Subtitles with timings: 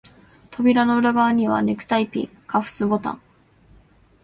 [0.49, 3.21] 扉の裏側には、ネクタイピン、カフスボタン、